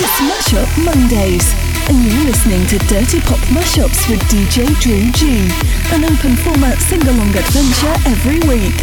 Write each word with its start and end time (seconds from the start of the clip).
It's 0.00 0.20
Mashup 0.22 0.70
Mondays, 0.84 1.52
and 1.90 1.98
you're 2.06 2.22
listening 2.30 2.62
to 2.68 2.78
Dirty 2.86 3.18
Pop 3.20 3.40
Mashups 3.50 4.08
with 4.08 4.20
DJ 4.30 4.62
Drew 4.78 5.10
G, 5.10 5.50
an 5.90 6.04
open 6.04 6.36
format 6.36 6.78
sing-along 6.78 7.34
adventure 7.34 7.96
every 8.06 8.38
week. 8.46 8.76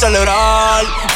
celebrar. 0.00 1.09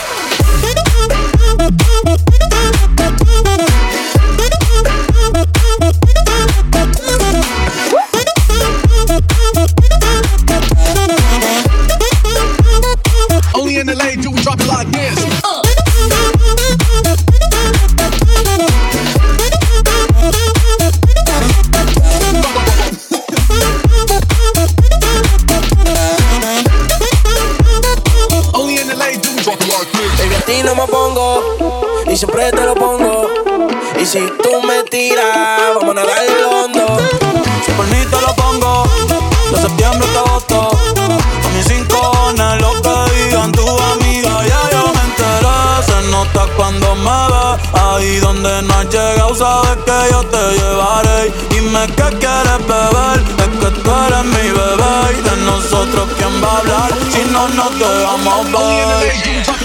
donde 48.45 48.69
no 48.69 48.75
has 48.75 48.85
llegado 48.91 49.35
sabes 49.35 49.77
que 49.85 50.13
yo 50.13 50.23
te 50.25 50.53
llevaré. 50.59 51.33
Dime 51.51 51.87
qué 51.97 52.17
quieres 52.19 52.61
beber, 52.69 53.21
es 53.39 53.51
que 53.59 53.81
tú 53.81 53.91
eres 54.07 54.25
mi 54.25 54.51
bebé. 54.51 55.19
Y 55.19 55.23
de 55.23 55.37
nosotros 55.45 56.09
quién 56.19 56.43
va 56.43 56.53
a 56.53 56.59
hablar 56.59 56.91
si 57.11 57.25
no 57.31 57.49
no 57.49 57.71
nos 57.71 57.79
dejamos 57.79 58.53
ver. 58.53 59.64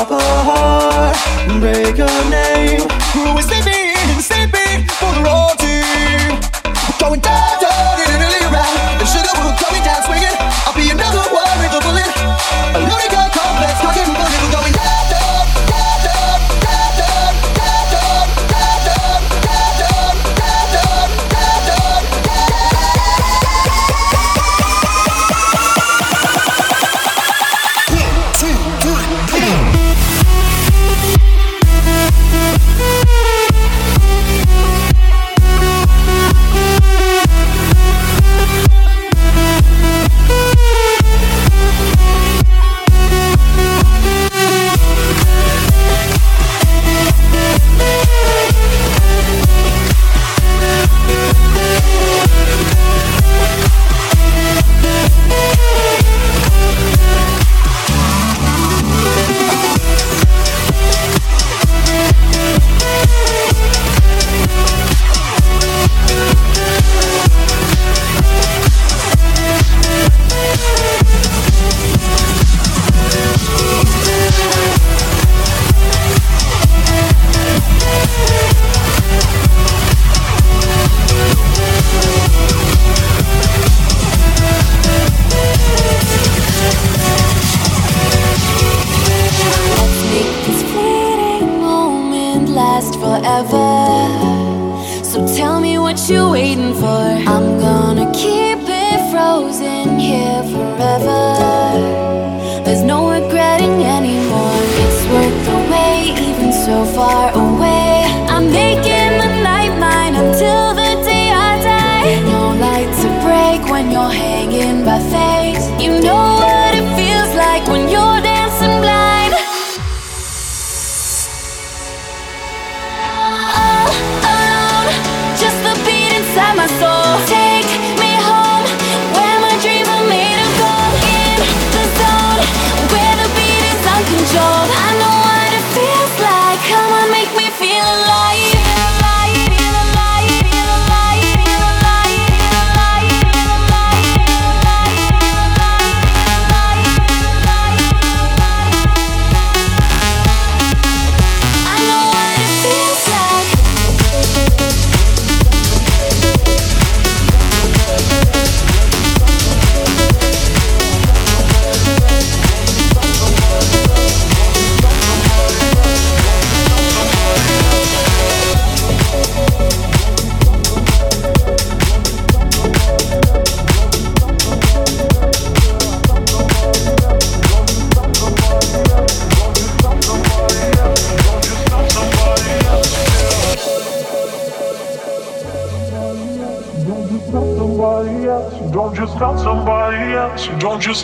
of 0.00 0.10
a 0.10 0.20
heart. 0.20 1.16
Break 1.60 1.96
your 1.96 2.30
name. 2.30 2.80
Who 3.12 3.38
is 3.38 3.46
the? 3.46 3.83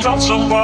Don't 0.02 0.19
just 0.19 0.59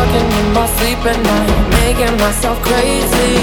talking 0.00 0.28
in 0.40 0.52
my 0.54 0.66
sleep 0.76 1.00
at 1.12 1.18
night, 1.30 1.50
making 1.80 2.16
myself 2.24 2.58
crazy. 2.62 3.34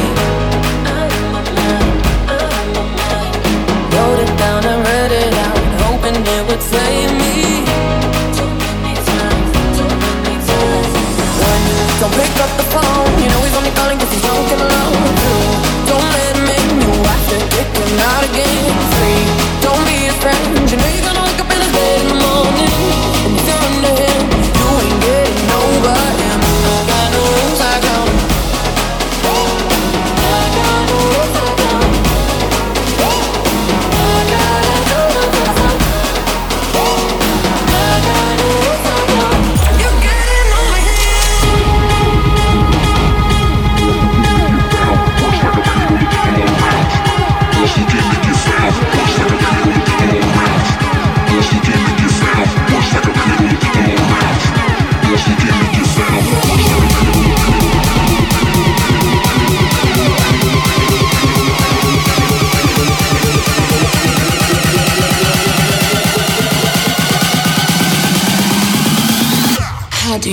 Wrote 3.93 4.19
it 4.25 4.33
down 4.43 4.61
and 4.71 4.79
read 4.89 5.11
it 5.23 5.33
out, 5.47 5.61
hoping 5.85 6.17
it 6.35 6.43
would 6.47 6.63
save 6.73 7.11
me. 7.21 7.35
Don't 11.99 12.13
pick 12.13 12.33
up 12.45 12.51
the 12.57 12.65
phone. 12.73 12.96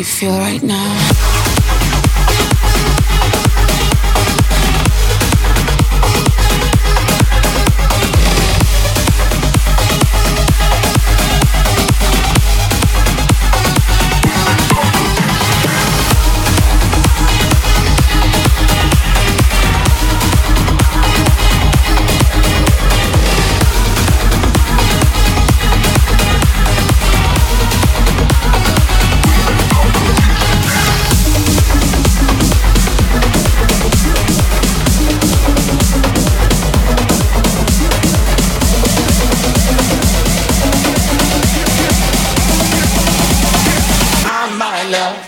you 0.05 0.11
feel 0.11 0.39
right 0.39 0.63
now? 0.63 1.14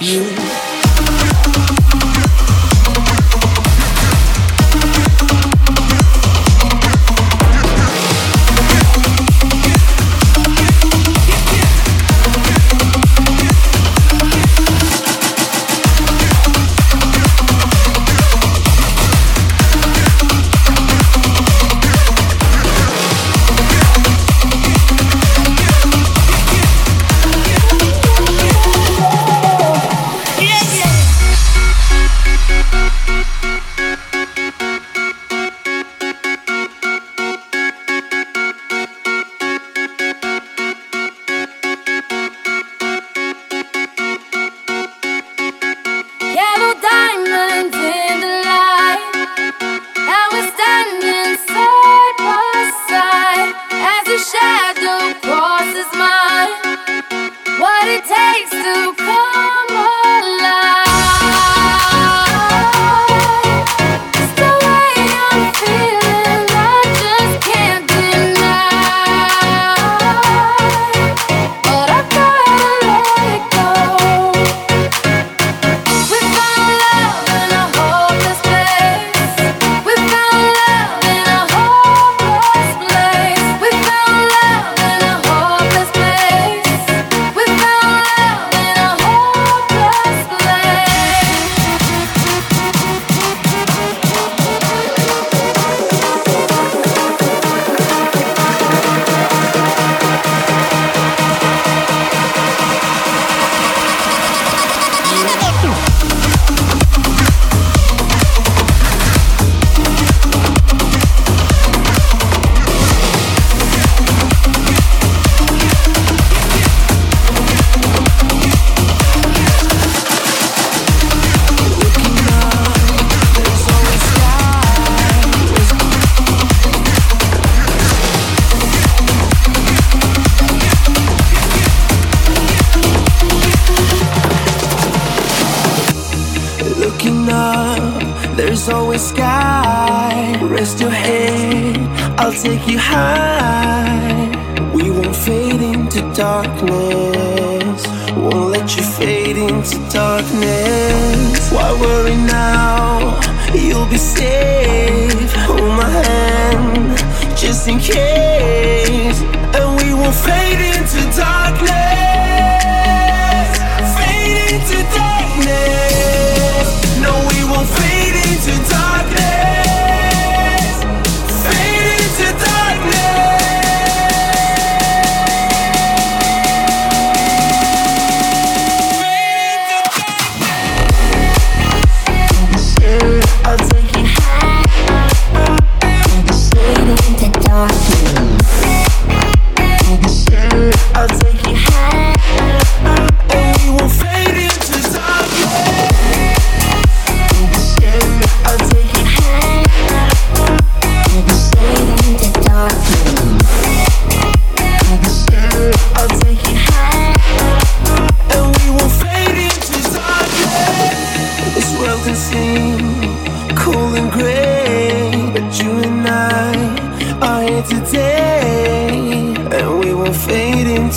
you. 0.06 0.45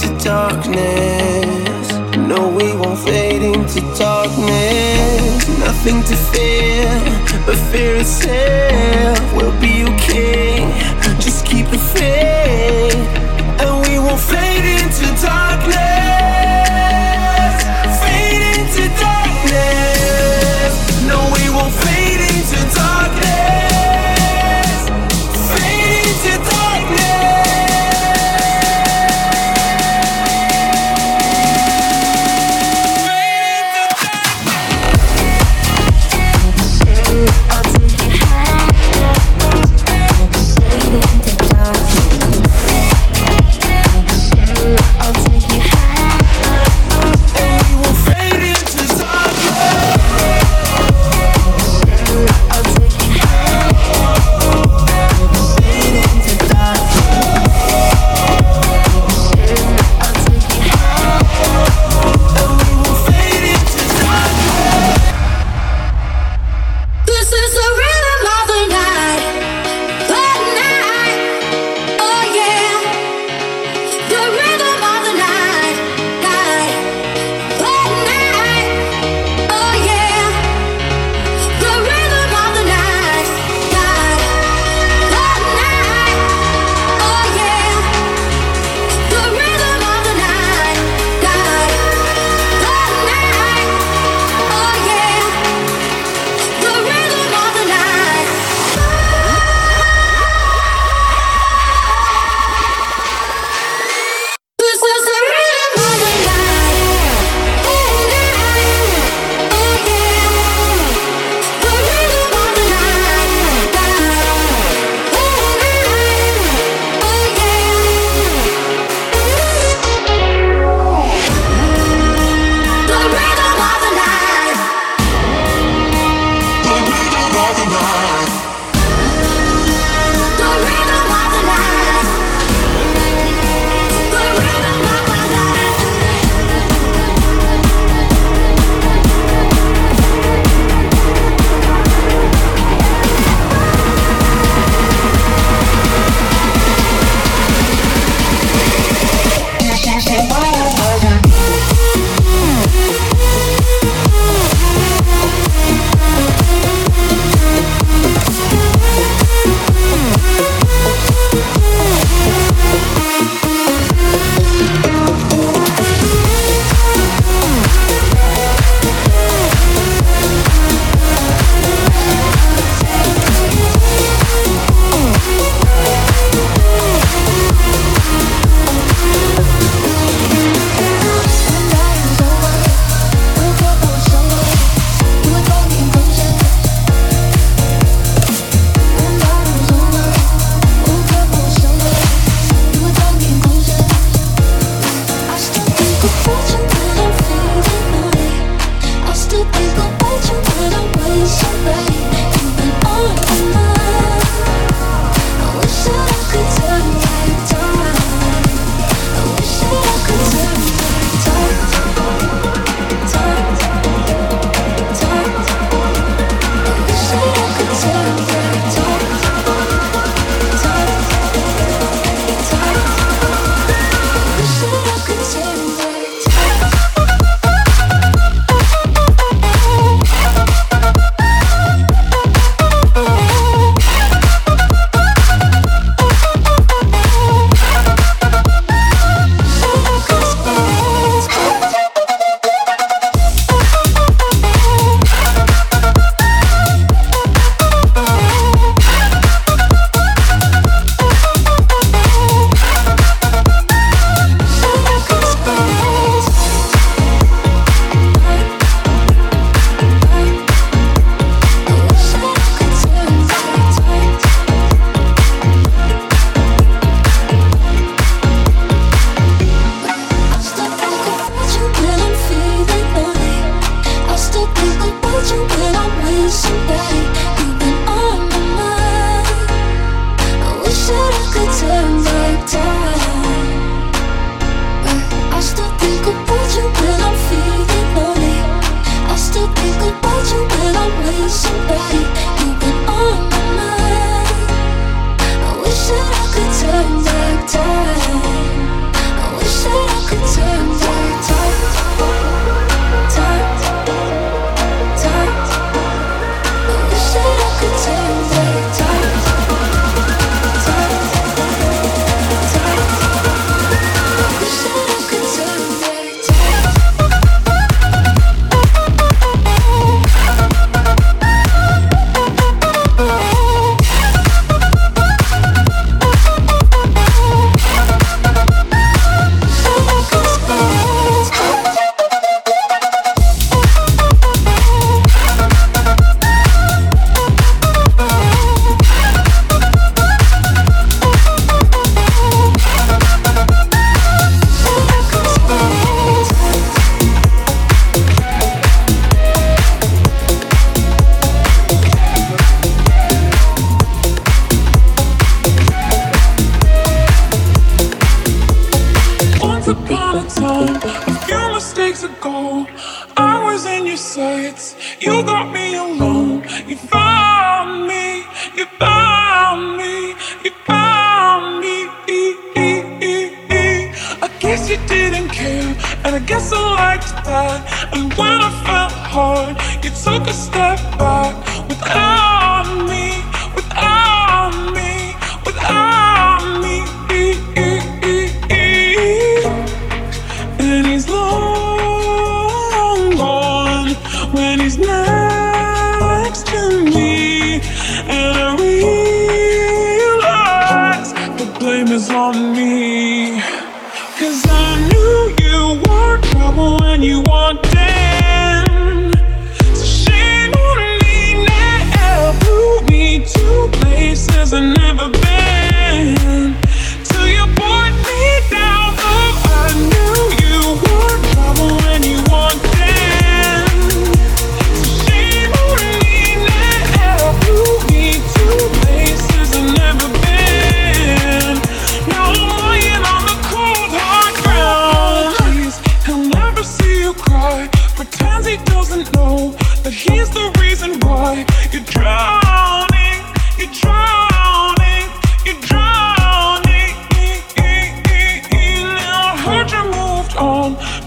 into 0.04 0.24
darkness. 0.24 1.92
No, 2.16 2.50
we 2.50 2.74
won't 2.74 3.00
fade 3.00 3.42
into 3.42 3.82
darkness. 3.98 5.48
Nothing 5.60 6.04
to 6.04 6.16
fear, 6.16 6.86
but 7.46 7.56
fear 7.72 7.96
itself. 7.96 8.59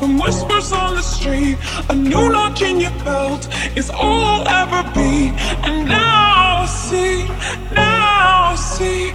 from 0.02 0.18
whispers 0.18 0.72
on 0.72 0.96
the 0.96 1.02
street. 1.02 1.56
A 1.88 1.94
new 1.94 2.32
lock 2.32 2.60
in 2.60 2.80
your 2.80 2.90
belt 3.04 3.46
is 3.76 3.88
all 3.88 4.24
I'll 4.32 4.48
ever 4.62 4.82
be. 4.98 5.30
And 5.62 5.88
now 5.88 6.62
I 6.62 6.66
see, 6.66 7.24
now 7.72 8.50
I 8.50 8.56
see, 8.56 9.12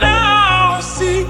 now 0.00 0.78
I 0.78 0.80
see. 0.80 1.26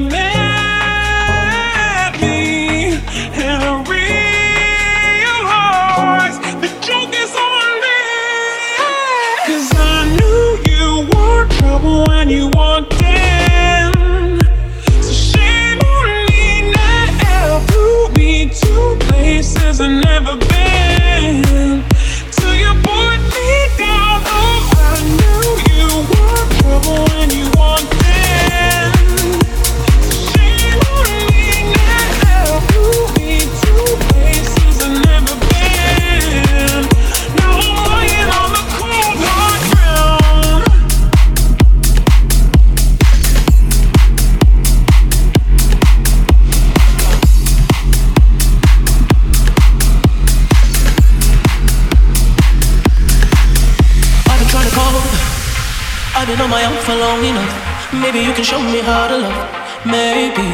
how 58.84 59.08
to 59.08 59.16
love. 59.16 59.48
Maybe 59.86 60.44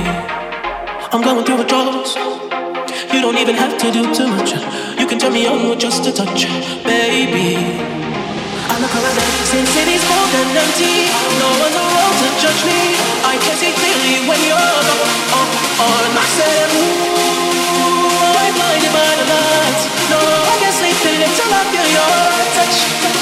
I'm 1.10 1.22
going 1.22 1.44
through 1.44 1.58
withdrawals. 1.58 2.14
You 3.10 3.20
don't 3.20 3.38
even 3.38 3.56
have 3.56 3.74
to 3.82 3.90
do 3.90 4.02
too 4.14 4.28
much. 4.28 4.54
You 4.98 5.06
can 5.06 5.18
turn 5.18 5.32
me 5.34 5.46
on 5.46 5.68
with 5.68 5.80
just 5.80 6.06
a 6.06 6.12
touch, 6.12 6.46
baby. 6.86 7.58
I 8.70 8.74
look 8.78 8.94
around 8.94 9.18
and 9.18 9.46
since 9.50 9.72
it 9.82 9.88
is 9.90 10.02
cold 10.06 10.32
and 10.40 10.54
empty, 10.62 11.10
no 11.42 11.48
one's 11.58 11.74
around 11.74 12.14
to 12.22 12.28
judge 12.38 12.62
me. 12.70 12.80
I 13.26 13.34
can 13.42 13.54
see 13.58 13.74
clearly 13.74 14.22
when 14.30 14.40
you're 14.46 14.54
on, 14.54 14.86
my 15.78 16.06
myself. 16.14 16.70
Ooh, 16.78 18.40
I'm 18.42 18.54
blinded 18.54 18.92
by 18.94 19.10
the 19.18 19.26
lights. 19.26 19.84
No, 20.06 20.18
I 20.22 20.54
can't 20.62 20.76
sleep 20.78 20.96
till 21.02 21.50
I 21.50 21.62
feel 21.74 21.88
your 21.98 22.46
touch. 22.54 23.19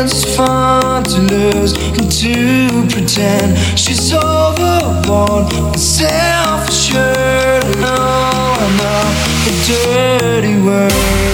chance 0.00 0.24
is 0.24 0.36
fun 0.36 1.02
to 1.04 1.20
lose 1.20 1.72
and 1.98 2.10
to 2.10 2.88
pretend 2.88 3.58
she's 3.78 4.12
overboard 4.12 5.52
and 5.52 5.78
self 5.78 6.68
assured. 6.68 7.64
Oh, 7.64 7.80
no, 7.80 7.96
I'm 8.64 8.76
not 8.76 9.12
a 9.46 9.52
dirty 9.66 10.62
word. 10.62 11.29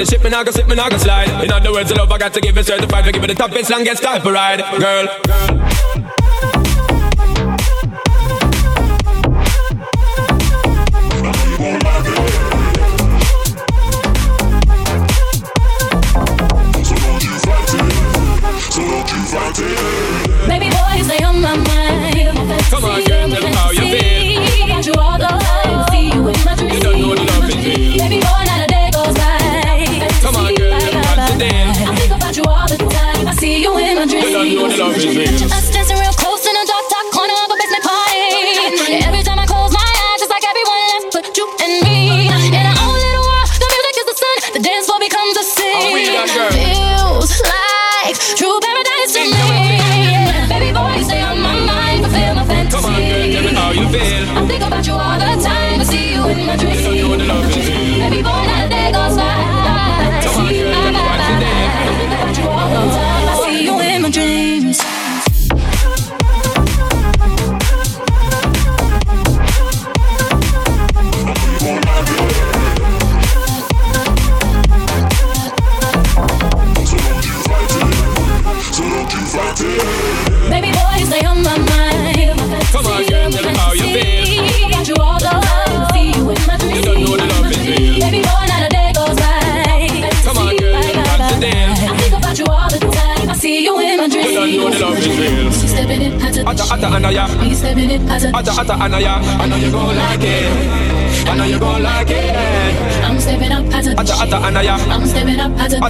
the 0.00 0.10
ship 0.10 0.24
and 0.24 0.34
I 0.34 0.42
go 0.42 0.50
slip 0.50 0.68
and 0.68 0.80
I 0.80 0.88
go 0.88 0.96
slide. 0.96 1.44
In 1.44 1.52
other 1.52 1.72
words, 1.72 1.90
the 1.90 1.96
love 1.96 2.10
I 2.10 2.16
got 2.16 2.32
to 2.32 2.40
give 2.40 2.56
is 2.56 2.66
certified. 2.66 3.04
give 3.04 3.12
giving 3.12 3.28
the 3.28 3.34
toughest, 3.34 3.70
longest 3.70 4.02
type 4.02 4.24
of 4.24 4.32
ride. 4.32 4.60
Girl, 4.80 5.06
girl. 5.26 5.59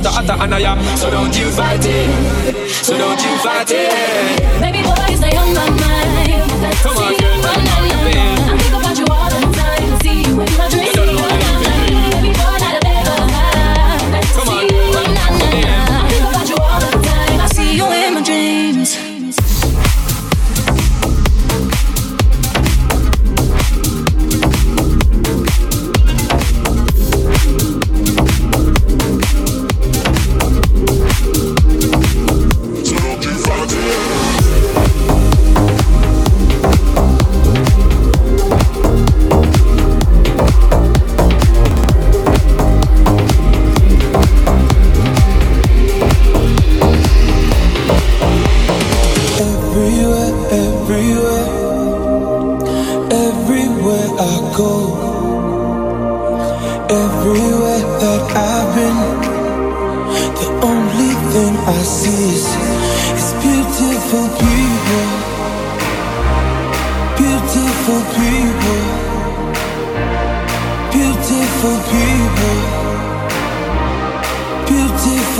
hotter, 0.08 0.32
hotter, 0.32 0.42
and 0.42 0.54
I 0.54 0.60
am. 0.60 0.96
So 0.96 1.10
don't 1.10 1.36
you 1.36 1.50
fight 1.50 1.80
it. 1.82 2.70
So 2.70 2.96
don't 2.96 3.20
you 3.22 3.38
fight 3.38 3.70
it. 3.70 4.79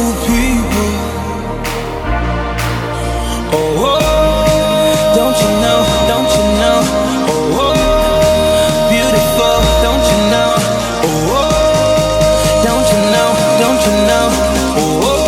beautiful 0.01 0.27
people. 0.27 0.91
Oh, 3.53 3.81
oh, 3.81 4.01
don't 5.17 5.37
you 5.43 5.51
know? 5.61 5.81
Don't 6.09 6.31
you 6.37 6.45
know? 6.61 6.79
Oh, 7.29 7.61
oh, 7.61 7.75
beautiful. 8.89 9.57
Don't 9.85 10.05
you 10.11 10.21
know? 10.33 10.51
Oh, 11.05 11.37
oh, 11.37 11.53
don't 12.65 12.89
you 12.93 13.01
know? 13.15 13.31
Don't 13.61 13.81
you 13.87 13.95
know? 14.09 14.27
Oh, 14.81 15.09
oh, 15.09 15.21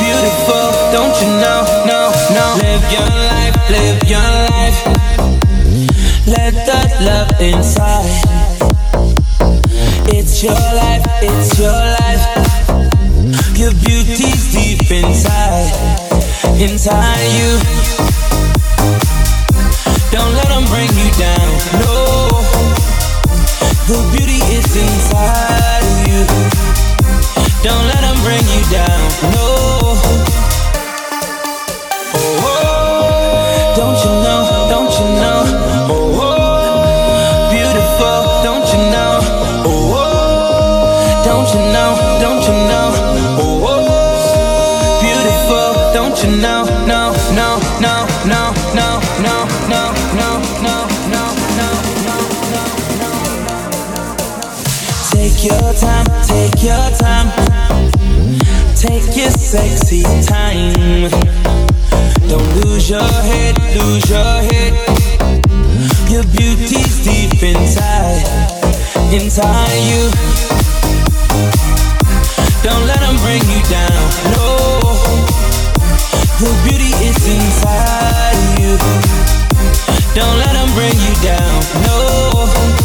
beautiful. 0.00 0.66
Don't 0.96 1.16
you 1.20 1.30
know? 1.42 1.60
No, 1.84 2.00
no. 2.32 2.46
Live 2.64 2.84
your 2.96 3.10
life. 3.28 3.56
Live 3.76 4.00
your 4.08 4.30
life. 4.54 4.78
Let 6.26 6.54
that 6.66 6.90
love 7.02 7.40
inside. 7.40 8.08
It's 10.08 10.42
your 10.42 10.54
life. 10.54 11.04
It's 11.22 11.58
your 11.58 11.72
life. 11.72 11.99
Your 13.60 13.72
beauty's 13.72 14.52
deep 14.52 14.90
inside, 14.90 15.70
inside 16.58 17.20
you. 17.36 17.60
Don't 20.10 20.32
let 20.32 20.48
them 20.48 20.64
bring 20.64 20.88
you 20.96 21.10
down, 21.20 21.48
no. 21.76 22.30
The 23.86 23.98
beauty 24.16 24.40
is 24.56 24.74
inside 24.74 25.84
you. 26.08 26.24
Don't 27.62 27.86
let 27.86 28.00
them 28.00 28.16
bring 28.24 28.40
you 28.48 28.64
down. 28.72 28.89
want 46.20 46.34
you 46.34 46.42
now, 46.42 46.64
now, 46.86 47.12
now, 47.34 47.58
now, 47.80 48.06
now, 48.26 48.52
now, 48.74 49.00
now, 49.20 49.48
now, 49.68 49.92
now, 50.14 50.40
now, 50.62 50.86
now, 51.08 51.34
now. 51.56 51.80
Take 55.12 55.44
your 55.44 55.72
time, 55.74 56.06
take 56.26 56.62
your 56.62 56.90
time, 56.98 57.28
take 58.76 59.16
your 59.16 59.30
sexy 59.30 60.02
time. 60.24 61.10
Don't 62.28 62.64
lose 62.64 62.90
your 62.90 63.02
head, 63.02 63.56
lose 63.76 64.08
your 64.08 64.42
head. 64.42 64.72
Your 66.10 66.24
beauty's 66.24 67.04
deep 67.04 67.42
inside, 67.42 68.26
inside 69.12 69.80
you. 69.90 70.10
Don't 72.62 72.86
let 72.86 73.00
them 73.00 73.16
bring 73.16 73.42
you 73.42 73.62
down. 73.70 74.32
No. 74.32 74.69
The 76.40 76.48
beauty 76.64 76.88
is 77.04 77.28
inside 77.28 78.58
you. 78.58 78.78
Don't 80.14 80.38
let 80.38 80.54
them 80.54 80.72
bring 80.72 80.96
you 80.96 81.14
down. 81.22 81.60
No. 81.84 82.79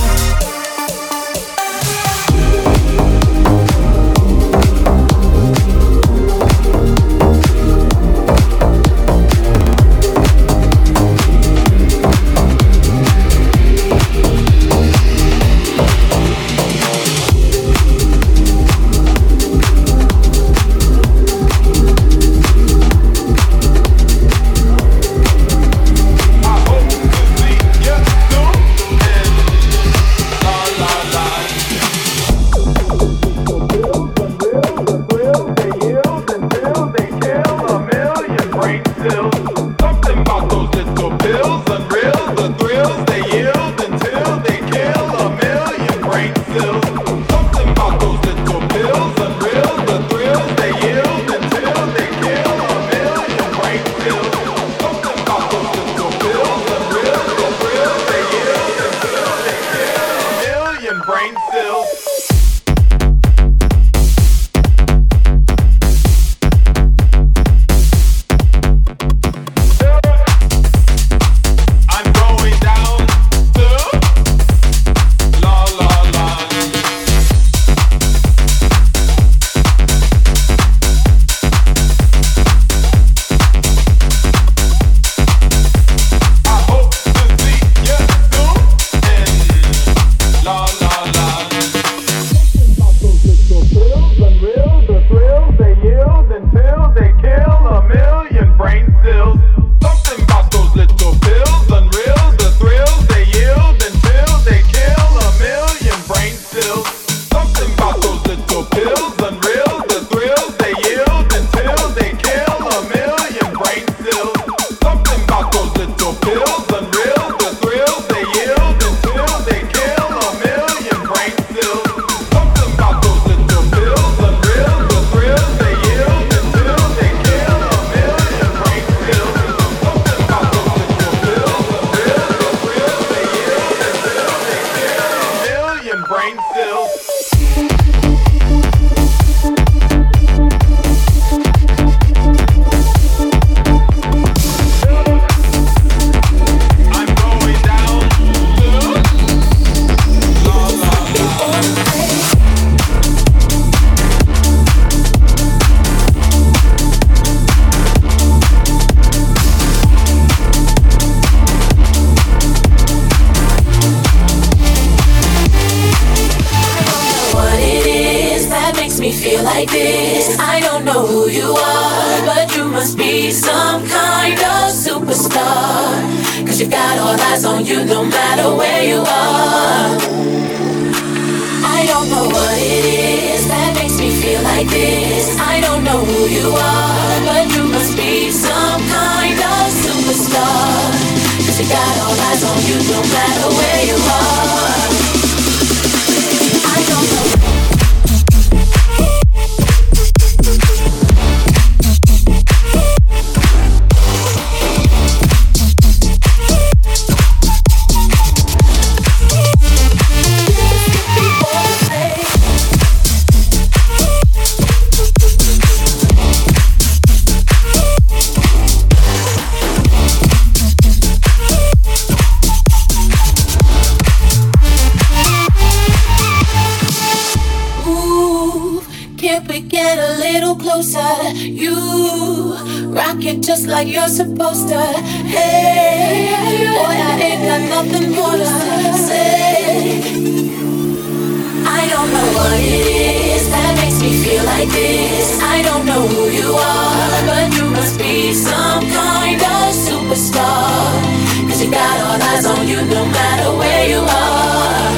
got 251.72 252.00
all 252.02 252.22
eyes 252.22 252.46
on 252.46 252.68
you 252.68 252.82
no 252.86 253.06
matter 253.06 253.50
where 253.58 253.90
you 253.90 254.00
are. 254.00 254.92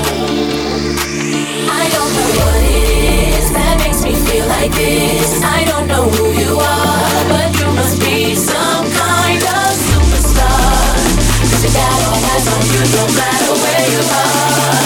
I 1.69 1.83
don't 1.93 2.11
know 2.15 2.29
what 2.39 2.61
it 2.63 3.39
is 3.39 3.51
that 3.51 3.75
makes 3.83 4.03
me 4.03 4.13
feel 4.15 4.47
like 4.47 4.71
this. 4.71 5.43
I 5.43 5.65
don't 5.65 5.87
know 5.87 6.09
who 6.09 6.25
you 6.33 6.53
are, 6.57 7.19
but 7.31 7.49
you 7.59 7.67
must 7.73 7.99
be 7.99 8.35
some 8.35 8.85
kind 8.91 9.43
of 9.43 9.69
superstar. 9.87 10.95
Got 11.77 11.99
all 12.07 12.25
eyes 12.31 12.47
on 12.53 12.63
you 12.73 12.81
no 12.95 13.03
matter 13.15 13.53
where 13.61 13.87
you 13.91 14.01
are. 14.01 14.76